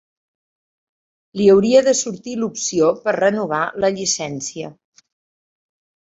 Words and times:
Li 1.41 1.49
hauria 1.51 1.83
de 1.87 1.91
sortir 1.99 2.33
l'opció 2.43 2.87
per 3.03 3.13
renovar 3.17 3.59
la 3.85 3.91
llicència. 3.99 4.71